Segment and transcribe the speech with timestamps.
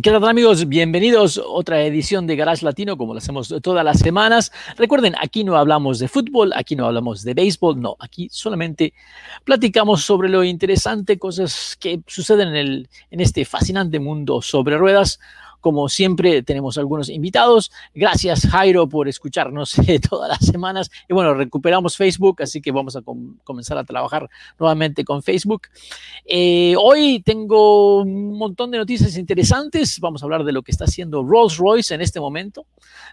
[0.00, 0.68] ¿Qué tal amigos?
[0.68, 4.52] Bienvenidos a otra edición de Garage Latino como lo hacemos todas las semanas.
[4.76, 8.94] Recuerden, aquí no hablamos de fútbol, aquí no hablamos de béisbol, no, aquí solamente
[9.42, 15.18] platicamos sobre lo interesante, cosas que suceden en, el, en este fascinante mundo sobre ruedas.
[15.60, 17.70] Como siempre, tenemos algunos invitados.
[17.94, 20.90] Gracias, Jairo, por escucharnos eh, todas las semanas.
[21.08, 25.62] Y bueno, recuperamos Facebook, así que vamos a com comenzar a trabajar nuevamente con Facebook.
[26.24, 29.98] Eh, hoy tengo un montón de noticias interesantes.
[30.00, 32.66] Vamos a hablar de lo que está haciendo Rolls Royce en este momento,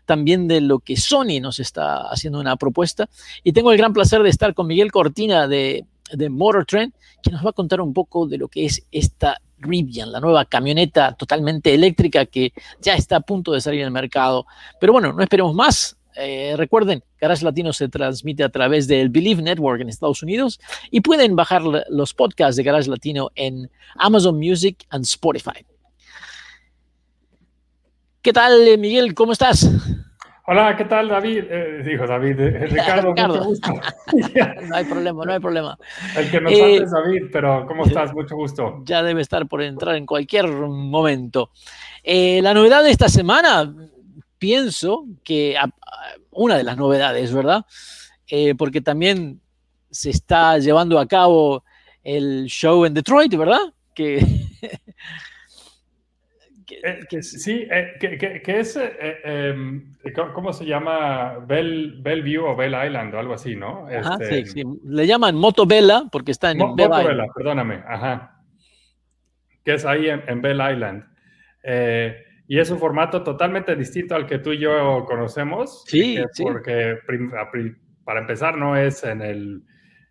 [0.05, 3.09] también de lo que Sony nos está haciendo una propuesta.
[3.43, 7.31] Y tengo el gran placer de estar con Miguel Cortina de, de Motor Trend, que
[7.31, 11.13] nos va a contar un poco de lo que es esta Rivian, la nueva camioneta
[11.13, 14.45] totalmente eléctrica que ya está a punto de salir al mercado.
[14.79, 15.97] Pero bueno, no esperemos más.
[16.17, 21.01] Eh, recuerden, Garage Latino se transmite a través del Believe Network en Estados Unidos y
[21.01, 25.65] pueden bajar los podcasts de Garage Latino en Amazon Music and Spotify.
[28.21, 29.13] ¿Qué tal, Miguel?
[29.13, 29.69] ¿Cómo estás?
[30.47, 31.45] Hola, ¿qué tal, David?
[31.49, 33.33] Eh, digo, David, eh, Ricardo, Ricardo.
[33.35, 33.73] mucho gusto.
[34.67, 35.77] no hay problema, no hay problema.
[36.15, 38.13] El que nos Eh, es David, pero ¿cómo estás?
[38.13, 38.83] Mucho gusto.
[38.85, 41.49] Ya debe estar por entrar en cualquier momento.
[42.03, 43.73] Eh, la novedad de esta semana,
[44.37, 45.57] pienso que
[46.29, 47.65] una de las novedades, ¿verdad?
[48.27, 49.41] Eh, porque también
[49.89, 51.63] se está llevando a cabo
[52.03, 53.73] el show en Detroit, ¿verdad?
[53.95, 54.19] Que,
[56.81, 61.39] que- Eh, que- sí, eh, que, que- es, eh, eh, em, ¿cómo- ¿cómo se llama?
[61.47, 63.87] Bell, Bellevue o Bell Island o algo así, ¿no?
[63.87, 64.63] ajá, Este, sí, sí.
[64.85, 67.29] Le llaman Motobella porque está en Mo- Bell Moto Island.
[67.35, 68.41] Perdóname, ajá.
[69.63, 71.03] Que es ahí en, en Bell Island.
[71.63, 72.15] Eh,
[72.47, 75.83] y es un formato totalmente distinto al que tú y yo conocemos.
[75.87, 76.43] Sí, sí.
[76.43, 76.97] Porque
[78.03, 79.63] para empezar no es en el,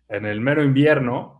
[0.09, 1.34] en el mero invierno,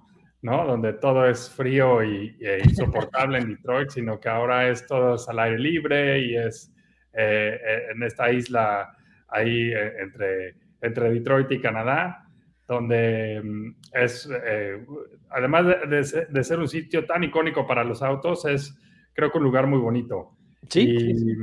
[0.45, 0.65] ¿no?
[0.65, 5.27] Donde todo es frío y, e insoportable en Detroit, sino que ahora es todo es
[5.27, 6.71] al aire libre y es
[7.13, 8.95] eh, eh, en esta isla
[9.29, 12.27] ahí eh, entre, entre Detroit y Canadá,
[12.67, 14.85] donde mm, es, eh,
[15.29, 18.77] además de, de ser- de ser un sitio tan icónico para los autos, es
[19.13, 20.31] creo que un lugar muy bonito.
[20.69, 21.35] Sí, Y, sí.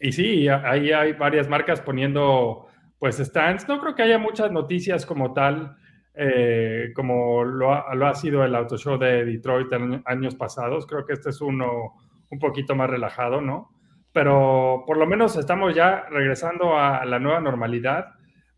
[0.00, 2.66] y sí, ahí hay varias marcas poniendo
[2.98, 3.68] pues stands.
[3.68, 5.76] No creo que haya muchas noticias como tal,
[6.22, 10.86] eh, como lo ha, lo ha sido el Auto Show de Detroit en años pasados.
[10.86, 11.94] Creo que este es uno
[12.28, 13.70] un poquito más relajado, ¿no?
[14.12, 18.08] Pero por lo menos estamos ya regresando a la nueva normalidad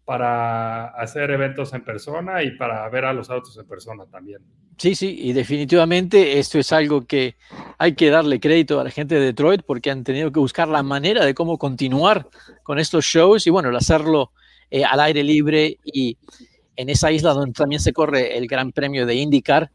[0.05, 4.41] para hacer eventos en persona y para ver a los autos en persona también.
[4.77, 7.37] Sí, sí, y definitivamente esto es algo que
[7.79, 10.83] hay que darle crédito a la gente de Detroit porque han tenido que buscar la
[10.83, 12.27] manera de cómo continuar
[12.65, 14.33] con estos shows y bueno, hacerlo
[14.69, 16.19] eh, al aire libre y
[16.77, 19.71] en esa isla donde también se corre el Gran Premio de IndyCar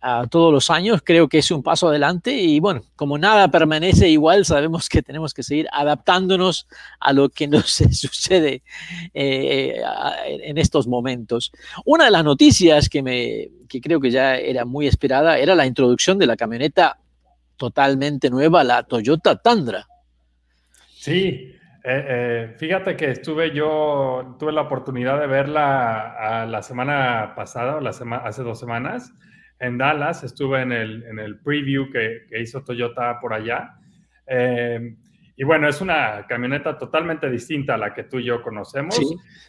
[0.00, 4.08] ah, todos los años, creo que es un paso adelante y bueno, como nada permanece
[4.08, 6.66] igual, sabemos que tenemos que seguir adaptándonos
[6.98, 8.62] a lo que nos sucede
[9.12, 9.82] eh,
[10.26, 11.52] en estos momentos.
[11.84, 15.66] Una de las noticias que, me, que creo que ya era muy esperada era la
[15.66, 16.98] introducción de la camioneta
[17.56, 19.86] totalmente nueva, la Toyota Tundra.
[20.96, 21.54] Sí,
[21.84, 27.76] eh, eh, fíjate que estuve yo, tuve la oportunidad de verla a la semana pasada,
[27.76, 29.12] o la sema- hace dos semanas,
[29.58, 30.22] en Dallas.
[30.24, 33.74] Estuve en el, en el preview que, que hizo Toyota por allá.
[34.26, 34.94] Eh,
[35.36, 38.94] y bueno, es una camioneta totalmente distinta a la que tú y yo conocemos.
[38.96, 39.06] Sí.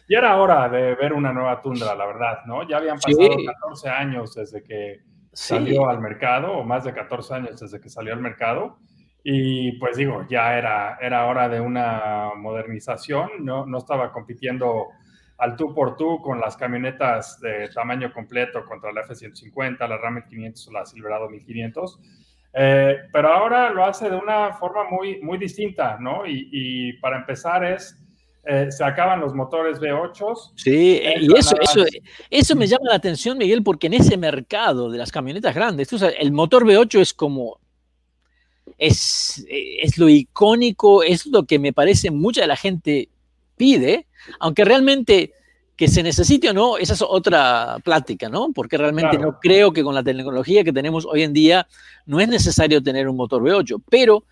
[0.08, 2.66] Y era hora de ver una nueva Tundra, la verdad, ¿no?
[2.66, 3.12] Ya habían Sí.
[3.14, 5.00] pasado 14 años desde que
[5.34, 8.78] Sí, salió al mercado, o más de 14 años desde que salió al mercado.
[9.24, 14.88] Y pues digo, ya era, era hora de una modernización, no, no estaba compitiendo
[15.38, 20.14] al tú por tú con las camionetas de tamaño completo contra la F-150, la Ram
[20.14, 22.00] 1500 o la Silverado 1500.
[22.54, 26.26] Eh, pero ahora lo hace de una forma muy, muy distinta, ¿no?
[26.26, 27.98] Y, y para empezar es,
[28.44, 30.52] eh, se acaban los motores V8.
[30.56, 31.84] Sí, Eh, y eso, eso,
[32.28, 35.98] eso me llama la atención, Miguel, porque en ese mercado de las camionetas grandes, tú
[35.98, 37.58] sabes, el motor V8 es como,
[38.78, 43.08] es, es lo icónico, es lo que me parece mucha de la gente
[43.56, 44.06] pide,
[44.40, 45.32] aunque realmente
[45.76, 48.52] que se necesite o no, esa es otra plática, ¿no?
[48.54, 49.32] Porque realmente Claro.
[49.32, 51.66] no creo que con la tecnología que tenemos hoy en día
[52.06, 54.24] no es necesario tener un motor V8, pero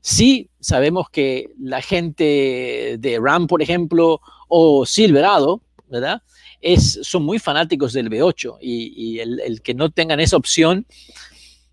[0.00, 5.60] Sí, sabemos que la gente de Ram, por ejemplo, o Silverado,
[5.90, 6.22] ¿verdad?
[6.60, 10.86] Es, son muy fanáticos del V8 y, el, el, que no tengan esa opción,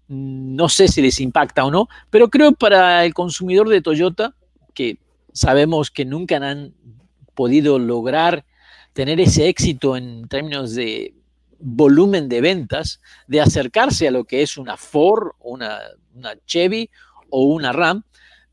[0.07, 4.36] no sé si les impacta o no, pero creo para el consumidor de Toyota,
[4.74, 5.00] que
[5.34, 6.74] sabemos que nunca han
[7.34, 8.46] podido lograr
[8.94, 11.13] tener ese éxito en términos de
[11.60, 15.80] volumen de ventas, de acercarse a lo que es una Ford, una,
[16.13, 16.90] una Chevy
[17.30, 18.04] o una Ram,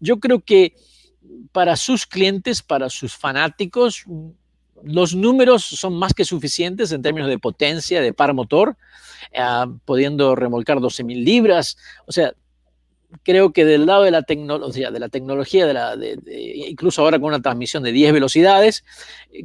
[0.00, 0.74] yo creo que
[1.52, 4.04] para sus clientes, para sus fanáticos,
[4.84, 8.76] los números son más que suficientes en términos de potencia, de par motor,
[9.36, 11.76] uh, pudiendo remolcar 12.000 libras.
[12.06, 12.34] O sea,
[13.22, 16.18] creo que del lado de la tecnología, de la tecnología, de la, de,
[16.68, 18.84] incluso ahora con una transmisión de 10 velocidades,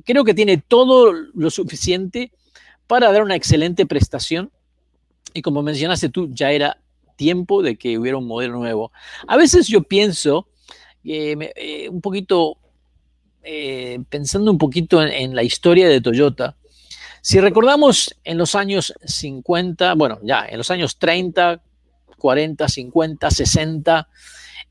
[0.06, 2.32] creo que tiene todo lo suficiente
[2.88, 4.52] para dar una excelente prestación.
[5.34, 6.78] Y como mencionaste tú, ya era
[7.16, 8.92] tiempo de que hubiera un modelo nuevo.
[9.28, 10.48] A veces yo pienso,
[11.04, 12.58] eh, un poquito,
[13.50, 16.58] eh, pensando un poquito en, la historia de Toyota,
[17.22, 21.62] si recordamos en los años 50, bueno, ya, en los años 30,
[22.18, 24.10] 40, 50, 60,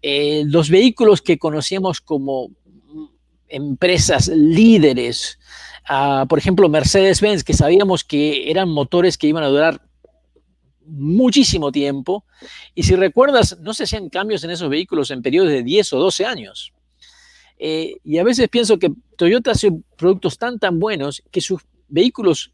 [0.03, 2.51] eh, los vehículos que conocíamos como
[3.49, 5.39] empresas líderes,
[5.89, 9.81] uh, por ejemplo, Mercedes-Benz, que sabíamos que eran motores que iban a durar
[10.85, 12.27] muchísimo tiempo.
[12.75, 15.99] Y si recuerdas, no se hacían cambios en esos vehículos en periodos de 10 o
[15.99, 16.75] 12 años.
[17.59, 22.53] Eh, y a veces pienso que Toyota hace productos tan, tan buenos que sus vehículos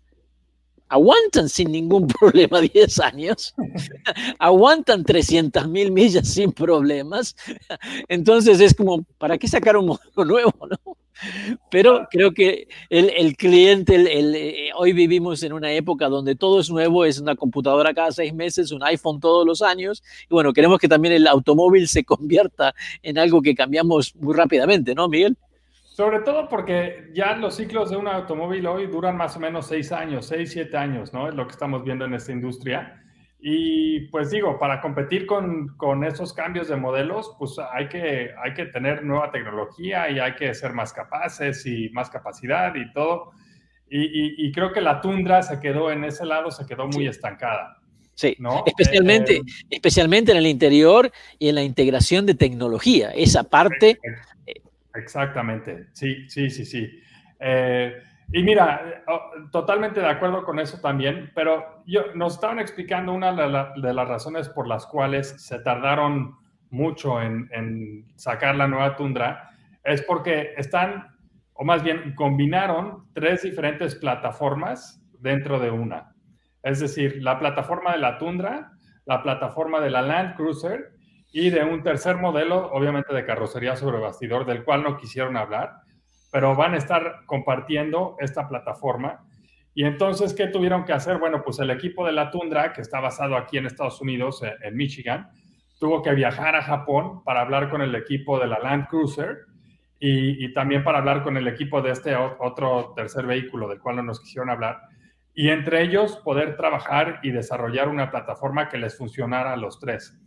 [0.88, 3.54] aguantan sin ningún problema 10 años,
[4.38, 7.34] aguantan 300 mil millas sin problemas.
[8.08, 10.52] Entonces es como, ¿para qué sacar un modelo nuevo?
[10.68, 10.96] ¿no?
[11.70, 16.34] Pero creo que el, el cliente, el, el, eh, hoy vivimos en una época donde
[16.34, 20.34] todo es nuevo, es una computadora cada seis meses, un iPhone todos los años, y
[20.34, 25.08] bueno, queremos que también el automóvil se convierta en algo que cambiamos muy rápidamente, ¿no,
[25.08, 25.36] Miguel?
[25.92, 29.92] Sobre todo porque ya los ciclos de un automóvil hoy duran más o menos seis
[29.92, 31.28] años, seis, siete años, ¿no?
[31.28, 33.02] Es lo que estamos viendo en esta industria.
[33.44, 38.54] Y pues digo, para competir con, con esos cambios de modelos, pues hay que, hay
[38.54, 43.32] que tener nueva tecnología y hay que ser más capaces y más capacidad y todo.
[43.90, 47.02] Y, y, y creo que la tundra se quedó en ese lado, se quedó muy
[47.02, 47.06] sí.
[47.08, 47.82] estancada.
[48.14, 48.62] Sí, ¿no?
[48.64, 51.10] especialmente, eh, especialmente en el interior
[51.40, 53.10] y en la integración de tecnología.
[53.10, 53.98] Esa parte...
[54.94, 57.00] Exactamente, sí, sí, sí, sí.
[57.40, 57.94] Eh,
[58.32, 59.20] y mira, oh,
[59.50, 63.92] totalmente de acuerdo con eso también, pero yo, nos estaban explicando una de, la, de,
[63.92, 66.36] las razones por las cuales se tardaron
[66.70, 69.50] mucho en, en, sacar la nueva tundra,
[69.84, 71.08] es porque están,
[71.52, 76.14] o más bien combinaron tres diferentes plataformas dentro de una.
[76.62, 78.72] Es decir, la plataforma de la tundra,
[79.04, 80.92] la plataforma de la Land Cruiser
[81.32, 85.80] y de un tercer modelo, obviamente de carrocería sobre bastidor, del cual no quisieron hablar,
[86.32, 89.22] pero van a estar compartiendo esta plataforma.
[89.74, 91.18] Y entonces, ¿qué tuvieron que hacer?
[91.18, 94.74] Bueno, pues el equipo de la Tundra, que está basado aquí en Estados Unidos, en
[94.74, 95.30] Michigan,
[95.78, 99.40] tuvo que viajar a Japón para hablar con el equipo de la Land Cruiser
[100.00, 104.02] y, también para hablar con el equipo de este otro tercer vehículo del cual no
[104.02, 104.80] nos quisieron hablar.
[105.34, 110.18] Y entre ellos poder trabajar y desarrollar una plataforma que les funcionara a los tres.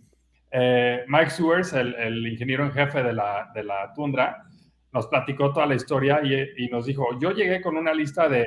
[0.51, 4.45] Eh, Mike Sewers, el, el, ingeniero en jefe de la, de la Tundra,
[4.95, 8.45] nos platicó toda la historia y, nos dijo, yo llegué con una lista de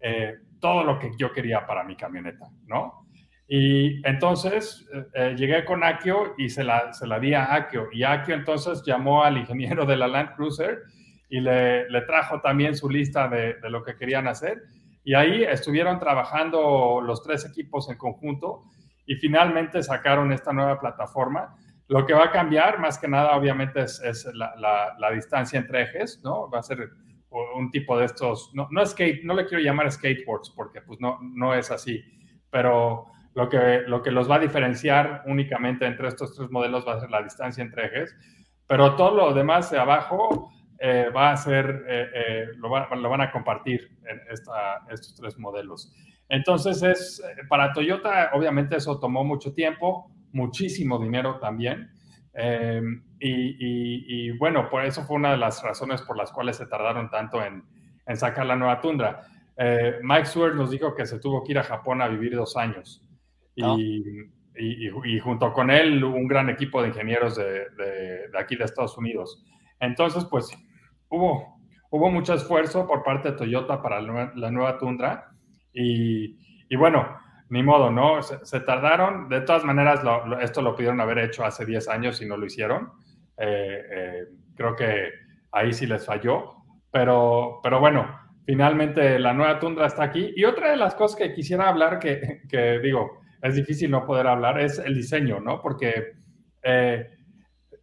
[0.00, 3.06] eh, todo lo que yo quería para mi camioneta, ¿no?
[3.46, 7.90] Y entonces eh, llegué con Akio y se la, se la di a Akio.
[7.92, 10.82] Y Akio entonces llamó al ingeniero de la Land Cruiser
[11.28, 14.62] y le, le trajo también su lista de, de, lo que querían hacer.
[15.04, 18.64] Y ahí estuvieron trabajando los tres equipos en conjunto
[19.06, 21.54] y finalmente sacaron esta nueva plataforma.
[21.94, 25.60] Lo que va a cambiar, más que nada, obviamente, es, es la, la, la, distancia
[25.60, 26.50] entre ejes, ¿no?
[26.50, 26.90] Va a ser
[27.54, 31.20] un tipo de estos, no, no, skate, no le quiero llamar skateboards porque pues no,
[31.22, 32.02] no es así,
[32.50, 36.94] pero lo que, lo que los va a diferenciar únicamente entre estos tres modelos va
[36.94, 38.16] a ser la distancia entre ejes,
[38.66, 43.08] pero todo lo demás de abajo eh, va a ser, eh, eh, lo, va, lo,
[43.08, 45.92] van a compartir en esta, estos tres modelos.
[46.28, 51.90] Entonces, es, para Toyota, obviamente eso tomó mucho tiempo, muchísimo dinero también.
[52.34, 52.82] Eh,
[53.20, 56.66] y, y, y, bueno, por eso fue una de las razones por las cuales se
[56.66, 57.64] tardaron tanto en,
[58.06, 59.22] en sacar la nueva tundra.
[59.56, 62.56] Eh, Mike Seward nos dijo que se tuvo que ir a Japón a vivir dos
[62.56, 63.02] años.
[63.56, 63.78] No.
[63.78, 68.64] Y, y, junto con él, un gran equipo de ingenieros de, de, de aquí de
[68.64, 69.44] Estados Unidos.
[69.80, 70.50] Entonces, pues
[71.08, 71.58] hubo,
[71.90, 75.30] hubo mucho esfuerzo por parte de Toyota para la, la nueva tundra.
[75.72, 76.36] Y,
[76.76, 77.16] bueno,
[77.48, 78.22] ni modo, ¿no?
[78.22, 79.28] Se, tardaron.
[79.28, 80.00] De todas maneras,
[80.40, 82.92] esto lo pudieron haber hecho hace 10 años y no lo hicieron.
[83.36, 85.12] creo que
[85.52, 86.56] ahí sí les falló,
[86.90, 88.08] pero, pero bueno,
[88.44, 90.32] finalmente la nueva tundra está aquí.
[90.36, 94.26] Y otra de las cosas que quisiera hablar, que, que digo, es difícil no poder
[94.26, 95.60] hablar, es el diseño, ¿no?
[95.60, 96.14] Porque,
[96.62, 97.10] eh,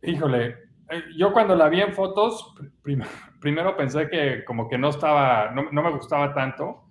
[0.02, 0.56] híjole,
[0.90, 2.56] eh, yo cuando la vi en fotos,
[3.40, 6.86] primero pensé que como que no estaba, no, no, me gustaba tanto,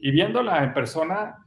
[0.00, 1.45] y viéndola en persona,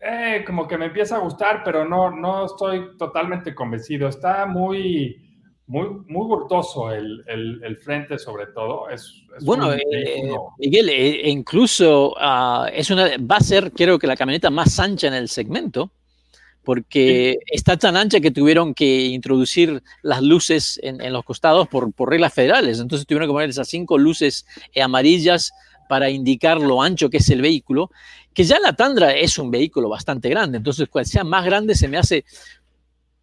[0.00, 4.08] eh, como que me empieza a gustar, pero no, no estoy totalmente convencido.
[4.08, 5.30] Está muy
[5.70, 8.90] muy, muy gustoso el, el, frente sobre todo.
[8.90, 14.16] Es, bueno, eh, Miguel, eh, incluso uh, es una, va a ser creo que la
[14.16, 15.92] camioneta más ancha en el segmento,
[16.64, 21.92] porque está tan ancha que tuvieron que introducir las luces en, en los costados por,
[21.92, 22.80] por, reglas federales.
[22.80, 24.46] Entonces tuvieron que poner esas cinco luces
[24.82, 25.52] amarillas
[25.90, 27.90] para indicar lo ancho que es el vehículo,
[28.32, 31.88] que ya la Tandra es un vehículo bastante grande, entonces cual sea más grande se
[31.88, 32.24] me hace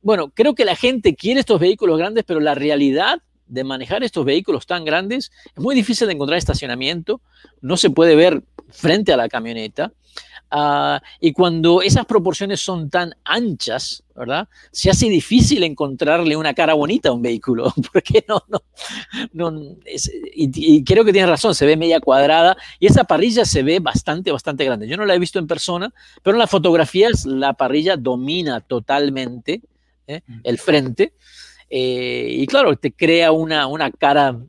[0.02, 4.26] bueno, creo que la gente quiere estos vehículos grandes, pero la realidad de manejar estos
[4.26, 7.22] vehículos tan grandes es muy difícil de encontrar estacionamiento,
[7.62, 9.94] no se puede ver frente a la camioneta.
[10.50, 14.48] Uh, y cuando esas proporciones son tan anchas, ¿verdad?
[14.72, 20.10] Se hace difícil encontrarle una cara bonita a un vehículo, porque no, no, no es,
[20.34, 23.80] y, y, creo que tienes razón, se ve media cuadrada y esa parrilla se ve
[23.80, 24.88] bastante, bastante grande.
[24.88, 29.62] Yo no la he visto en persona, pero en las fotografías la parrilla domina totalmente
[30.08, 30.22] ¿eh?
[30.44, 31.13] el frente.
[31.70, 34.39] Eh, y claro, te crea una, una cara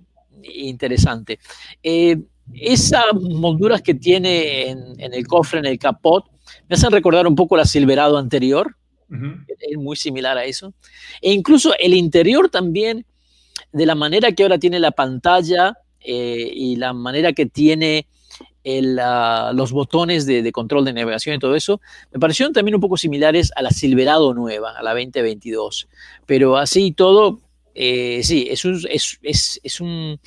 [0.43, 1.39] interesante.
[1.83, 2.19] Eh,
[2.55, 6.25] esas molduras que tiene en, el cofre, en el capot,
[6.69, 8.77] me hacen recordar un poco la Silverado anterior,
[9.11, 10.75] es muy similar a eso.
[11.23, 13.07] E incluso el interior también,
[13.73, 18.07] de la manera que ahora tiene la pantalla y la manera que tiene
[18.65, 21.81] los botones de, control de navegación y todo eso,
[22.13, 25.89] me parecieron también un poco similares a la Silverado nueva, a la 2022.
[26.27, 27.41] Pero así todo,
[27.75, 30.21] eh, sí, es un, es, es, es, un,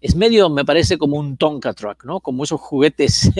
[0.00, 2.20] es medio, me parece como un Tonka Truck, ¿no?
[2.20, 3.30] Como esos juguetes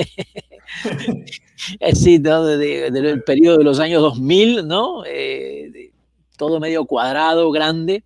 [1.81, 2.45] así, ¿no?
[2.45, 5.05] del periodo de los años 2000, ¿no?
[5.07, 5.93] Eh,
[6.37, 8.03] todo medio cuadrado, grande.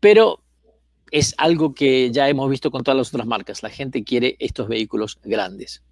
[0.00, 0.40] Pero
[1.10, 3.62] es algo que ya hemos visto con todas las otras marcas.
[3.62, 5.84] La gente quiere estos vehículos grandes.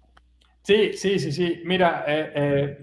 [0.63, 1.61] Sí, sí, sí, sí.
[1.63, 2.77] Mira, eh, eh,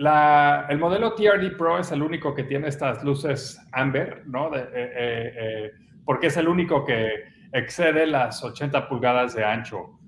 [0.71, 4.51] el modelo TRD Pro es el único que tiene estas luces amber, ¿no?
[6.07, 9.99] Porque es el único que excede las 80 pulgadas de ancho.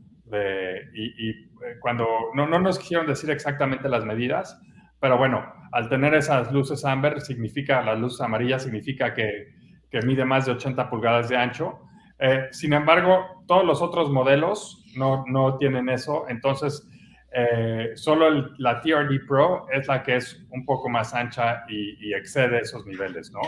[0.95, 1.49] y,
[1.81, 4.61] cuando no, no, nos quisieron decir exactamente las medidas,
[5.01, 9.49] pero bueno, al tener esas luces amber, significa, las luces amarillas significa que,
[9.91, 11.81] que mide más de 80 pulgadas de ancho
[12.19, 16.89] eh, sin embargo, todos los otros modelos no, no tienen eso, entonces
[17.33, 22.61] eh, solo la TRD Pro es la que es un poco más ancha y, excede
[22.61, 23.41] esos niveles, ¿no?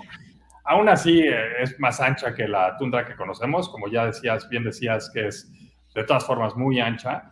[0.64, 4.64] Aún así, eh, es más ancha que la Tundra que conocemos, como ya decías, bien
[4.64, 5.52] decías que es
[5.94, 7.30] de todas formas muy ancha.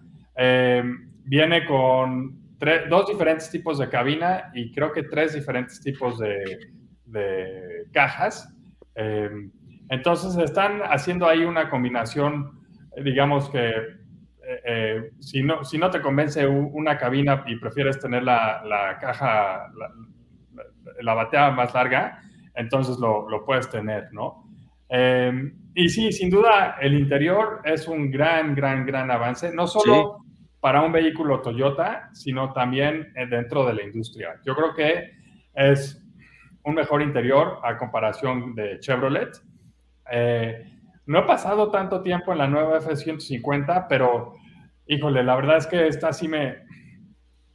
[1.25, 2.39] viene con
[2.89, 6.45] dos diferentes tipos de cabina y creo que tres diferentes tipos de,
[7.93, 8.53] cajas.
[9.91, 12.61] Entonces están haciendo ahí una combinación,
[12.97, 17.99] eh, digamos que eh, eh, si, no, si no te convence una cabina y prefieres
[17.99, 19.71] tener la, caja,
[21.01, 22.21] la, batea más larga,
[22.59, 24.45] entonces lo, lo puedes tener, ¿no?
[25.75, 30.25] y sí, sin duda, el interior es un gran, gran, gran avance, no solo
[30.61, 34.41] para un vehículo Toyota, sino también dentro de la industria.
[34.47, 35.11] Yo creo que
[35.53, 36.03] es
[36.63, 39.39] un mejor interior a comparación de Chevrolet
[40.11, 40.73] eh,
[41.07, 44.35] no he pasado tanto tiempo en la nueva F-150, pero
[44.87, 46.59] híjole, la verdad es que esta sí me,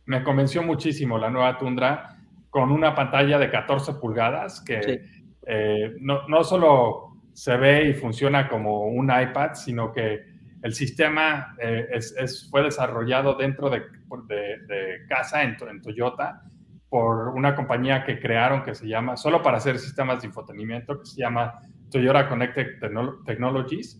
[0.05, 2.12] me convenció muchísimo, la nueva Tundra,
[2.53, 5.01] con una pantalla de 14 pulgadas que
[5.47, 10.21] eh, no, no, solo se ve y funciona como un iPad, sino que
[10.61, 16.43] el sistema eh, es, fue desarrollado dentro de, de, casa en, en, Toyota
[16.89, 21.07] por una compañía que crearon que se llama, solo para hacer sistemas de infotenimiento, que
[21.07, 22.79] se llama Toyota Connected
[23.25, 23.99] Technologies.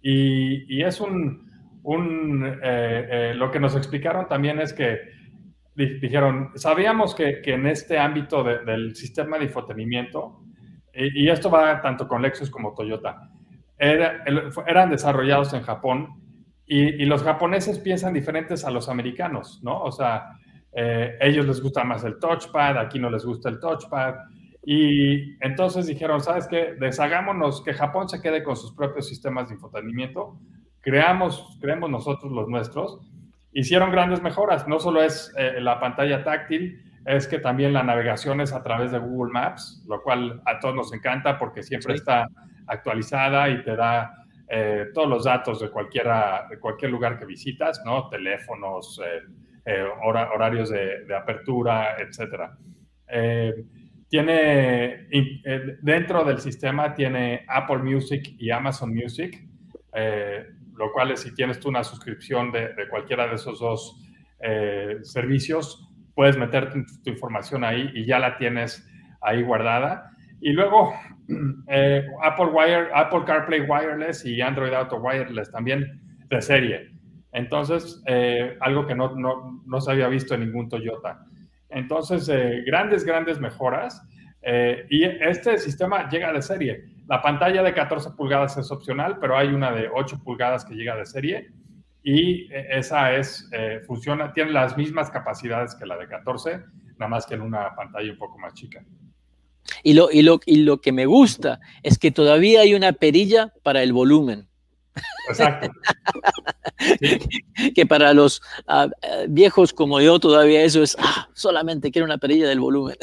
[0.00, 1.50] Y, es un,
[1.82, 5.18] un eh, lo que nos explicaron también es que
[6.00, 10.42] dijeron, sabíamos que, que en este ámbito del sistema de infotenimiento,
[10.92, 13.30] y, esto va tanto con Lexus como Toyota,
[13.78, 16.18] eran desarrollados en Japón
[16.66, 19.80] y, los japoneses piensan diferentes a los americanos, ¿no?
[19.80, 20.32] O sea,
[20.72, 24.14] eh, ellos les gusta más el touchpad, aquí no les gusta el touchpad.
[24.64, 26.74] Y entonces dijeron, ¿sabes qué?
[26.78, 30.38] Deshagámonos, que Japón se quede con sus propios sistemas de infotenimiento,
[30.80, 33.00] creamos, creemos nosotros los nuestros.
[33.58, 38.40] Hicieron grandes mejoras, no solo es eh, la pantalla táctil, es que también la navegación
[38.40, 42.28] es a través de Google Maps, lo cual a todos nos encanta porque siempre está
[42.68, 47.82] actualizada y te da eh, todos los datos de, cualquiera, de cualquier lugar que visitas,
[47.84, 48.08] ¿no?
[48.08, 49.22] Teléfonos, eh,
[49.64, 52.52] eh, horarios de, apertura, etc.
[54.08, 55.08] tiene,
[55.82, 59.44] dentro del sistema tiene Apple Music y Amazon Music,
[60.78, 64.00] lo cual es si tienes tú una suscripción de, cualquiera de esos dos
[65.02, 68.88] servicios, puedes meter tu información ahí y ya la tienes
[69.20, 70.10] ahí guardada.
[70.40, 70.92] Y luego
[71.68, 76.90] eh, Apple, CarPlay Wireless y Android Auto Wireless también de serie.
[77.32, 81.24] Entonces, eh, algo que no, no, no, se había visto en ningún Toyota.
[81.68, 84.02] Entonces, eh, grandes, grandes mejoras.
[84.90, 86.84] y este sistema llega de serie.
[87.08, 90.94] La pantalla de 14 pulgadas es opcional, pero hay una de 8 pulgadas que llega
[90.96, 91.50] de serie.
[92.02, 93.50] Y esa es,
[93.86, 96.60] funciona, tiene las mismas capacidades que la de 14,
[96.98, 98.84] nada más que en una pantalla un poco más chica.
[99.82, 103.52] Y lo, y, lo, y lo que me gusta es que todavía hay una perilla
[103.62, 104.48] para el volumen.
[105.28, 105.70] Exacto.
[107.74, 108.88] que para los ah,
[109.28, 112.96] viejos como yo todavía eso es, ah, solamente quiero una perilla del volumen.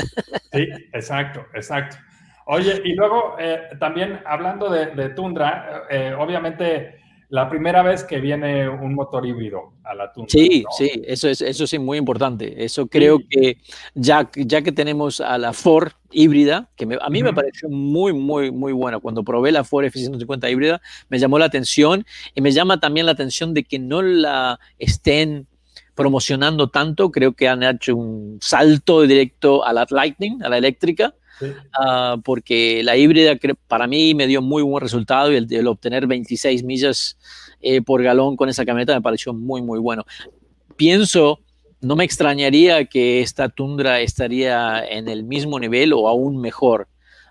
[0.51, 1.97] sí, exacto, exacto.
[2.45, 6.99] Oye, y luego eh, también hablando de, Tundra, eh, obviamente
[7.29, 10.29] la primera vez que viene un motor híbrido a la Tundra.
[10.29, 12.63] Sí, sí, eso es, eso sí muy importante.
[12.63, 13.57] Eso creo que
[13.95, 18.51] ya, ya que tenemos a la Ford híbrida, que a mí me pareció muy, muy,
[18.51, 18.99] muy buena.
[18.99, 23.13] Cuando probé la Ford F-150 híbrida, me llamó la atención y me llama también la
[23.13, 25.47] atención de que no la estén
[25.95, 27.09] promocionando tanto.
[27.09, 31.15] Creo que han hecho un salto directo a la Lightning, a la eléctrica.
[31.77, 33.37] Ah, porque la híbrida
[33.67, 37.17] para mí me dio muy buen resultado y el, obtener 26 millas
[37.61, 40.05] eh, por galón con esa camioneta me pareció muy, muy bueno.
[40.75, 41.39] Pienso,
[41.81, 46.87] no me extrañaría que esta Tundra estaría en el mismo nivel o aún mejor,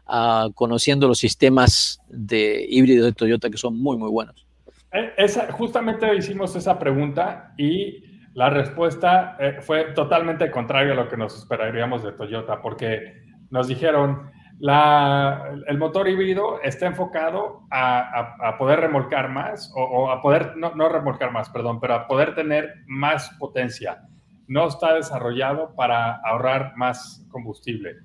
[0.06, 4.46] ah, conociendo los sistemas de híbrido de Toyota que son muy, muy buenos.
[4.92, 11.08] Eh, esa, justamente hicimos esa pregunta y la respuesta eh, fue totalmente contraria a lo
[11.08, 14.30] que nos esperaríamos de Toyota, porque nos dijeron,
[14.60, 21.32] el motor híbrido está enfocado a, poder remolcar más, o, a poder, no, no, remolcar
[21.32, 24.02] más, perdón, pero a poder tener más potencia.
[24.46, 27.96] No está desarrollado para ahorrar más combustible.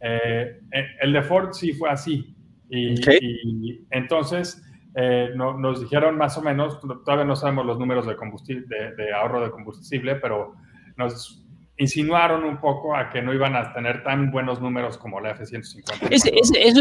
[0.00, 2.34] Eh, eh, el de Ford sí fue así.
[2.68, 4.62] Y, entonces
[4.96, 9.42] eh, nos dijeron más o menos, todavía no sabemos los números de, combustible, de ahorro
[9.42, 10.54] de combustible, pero
[10.96, 11.41] nos
[11.82, 16.08] insinuaron un poco a que no iban a tener tan buenos números como la F-150.
[16.10, 16.28] eso,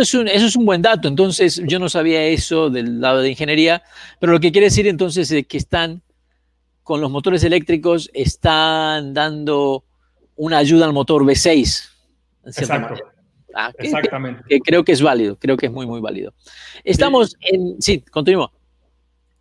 [0.02, 3.30] es un, eso es un buen dato, entonces yo no sabía eso del lado de
[3.30, 3.84] ingeniería,
[4.20, 6.02] pero lo que quiere decir entonces es que están
[6.84, 9.84] con los motores eléctricos, están dando
[10.36, 11.90] una ayuda al motor V6.
[12.46, 12.96] Exacto.
[13.54, 14.44] Ah, Exactamente.
[14.48, 16.34] Que, creo que es válido, creo que es muy, muy válido.
[16.84, 17.82] Estamos en...
[17.82, 18.52] Sí, continúa.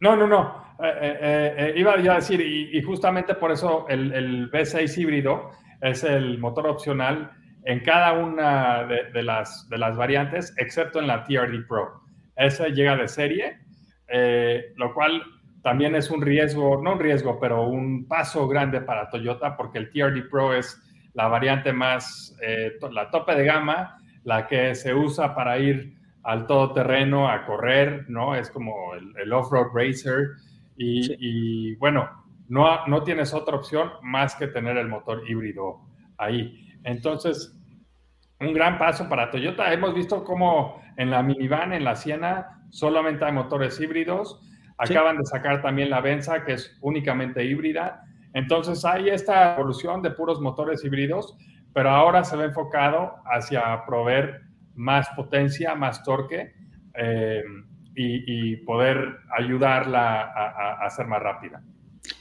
[0.00, 0.59] No, no, no.
[0.82, 5.50] Eh, eh, eh, iba a decir, y, justamente por eso el, el, V6 híbrido
[5.82, 7.32] es el motor opcional
[7.64, 12.00] en cada una de, las, de las variantes, excepto en la TRD Pro.
[12.34, 13.58] Ese llega de serie,
[14.76, 15.22] lo cual
[15.62, 19.90] también es un riesgo, no un riesgo, pero un paso grande para Toyota, porque el
[19.90, 20.80] TRD Pro es
[21.12, 22.34] la variante más,
[22.90, 28.34] la tope de gama, la que se usa para ir al todoterreno a correr, ¿no?
[28.34, 30.28] Es como el, el off-road racer.
[30.82, 32.08] Y, bueno,
[32.48, 35.80] no, no tienes otra opción más que tener el motor híbrido
[36.16, 36.78] ahí.
[36.84, 37.54] Entonces,
[38.40, 39.72] un gran paso para Toyota.
[39.72, 44.40] Hemos visto cómo en la minivan, en la Siena, solamente hay motores híbridos.
[44.78, 48.02] Acaban de sacar también la Venza, que es únicamente híbrida.
[48.32, 51.36] Entonces hay esta evolución de puros motores híbridos,
[51.74, 54.40] pero ahora se ve enfocado hacia proveer
[54.74, 56.54] más potencia, más torque.
[56.94, 57.42] Eh,
[58.00, 60.32] y, poder ayudarla
[60.80, 61.62] a, ser más rápida.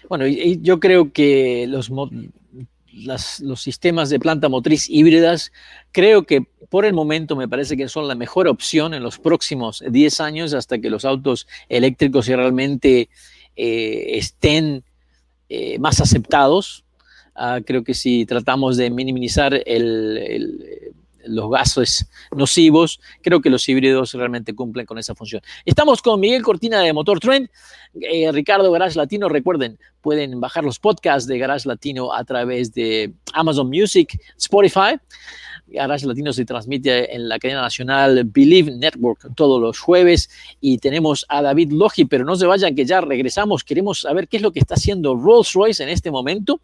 [0.08, 5.52] Bueno, yo creo que los, los sistemas de planta motriz híbridas,
[5.92, 9.84] creo que por el momento me parece que son la mejor opción en los próximos
[9.88, 13.10] 10 años hasta que los autos eléctricos realmente
[13.56, 14.84] eh, estén
[15.50, 16.86] eh, más aceptados.
[17.36, 20.94] Ah, creo que si tratamos de minimizar el,
[21.26, 25.42] los gases nocivos, creo que los híbridos realmente cumplen con esa función.
[25.66, 27.50] Estamos con Miguel Cortina de Motor Trend,
[28.02, 33.14] eh, Ricardo Garage Latino, recuerden, pueden bajar los podcasts de Garage Latino a través de
[33.34, 35.00] Amazon Music, Spotify.
[35.72, 40.30] Garage Latino se transmite en la cadena nacional Believe Network todos los jueves
[40.60, 44.38] y tenemos a David Logi, pero no se vayan que ya regresamos, queremos saber qué
[44.38, 46.60] es lo que está haciendo Rolls Royce en este momento.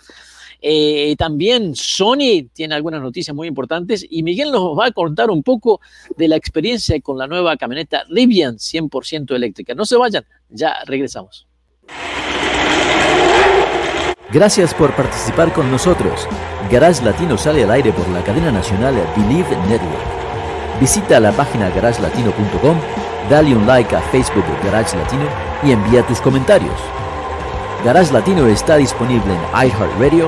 [0.61, 5.43] Eh, también Sony tiene algunas noticias muy importantes y Miguel nos va a contar un
[5.43, 5.81] poco
[6.17, 9.73] de la experiencia con la nueva camioneta Rivian 100% eléctrica.
[9.73, 11.47] No se vayan, ya regresamos.
[14.31, 16.27] Gracias por participar con nosotros.
[16.71, 20.79] Garage Latino sale al aire por la cadena nacional Believe Network.
[20.79, 22.77] Visita la página garagelatino.com,
[23.29, 25.25] dale un like a Facebook Garage Latino
[25.63, 26.75] y envía tus comentarios.
[27.85, 30.27] Garage Latino está disponible en iHeartRadio,